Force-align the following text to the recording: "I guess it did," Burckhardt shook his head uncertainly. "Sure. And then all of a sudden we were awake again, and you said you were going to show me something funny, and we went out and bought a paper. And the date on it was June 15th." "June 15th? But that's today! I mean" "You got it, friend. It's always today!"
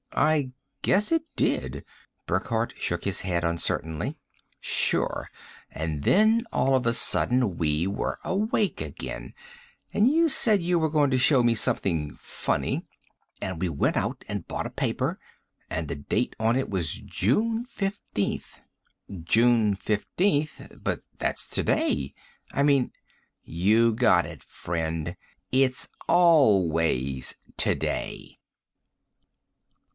"I 0.13 0.51
guess 0.81 1.11
it 1.11 1.23
did," 1.35 1.85
Burckhardt 2.25 2.73
shook 2.75 3.05
his 3.05 3.21
head 3.21 3.43
uncertainly. 3.43 4.17
"Sure. 4.59 5.29
And 5.69 6.03
then 6.03 6.43
all 6.51 6.75
of 6.75 6.85
a 6.85 6.91
sudden 6.91 7.55
we 7.55 7.87
were 7.87 8.17
awake 8.23 8.81
again, 8.81 9.33
and 9.93 10.09
you 10.11 10.27
said 10.27 10.61
you 10.61 10.79
were 10.79 10.89
going 10.89 11.11
to 11.11 11.17
show 11.17 11.43
me 11.43 11.53
something 11.53 12.11
funny, 12.19 12.83
and 13.41 13.61
we 13.61 13.69
went 13.69 13.95
out 13.95 14.25
and 14.27 14.47
bought 14.47 14.65
a 14.65 14.69
paper. 14.71 15.19
And 15.69 15.87
the 15.87 15.95
date 15.95 16.35
on 16.39 16.55
it 16.57 16.69
was 16.69 16.99
June 16.99 17.63
15th." 17.63 18.59
"June 19.23 19.75
15th? 19.77 20.83
But 20.83 21.03
that's 21.19 21.47
today! 21.47 22.15
I 22.51 22.63
mean" 22.63 22.91
"You 23.65 23.93
got 23.93 24.25
it, 24.25 24.43
friend. 24.43 25.15
It's 25.51 25.87
always 26.07 27.35
today!" 27.55 28.39